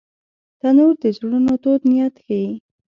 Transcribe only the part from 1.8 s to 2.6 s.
نیت ښيي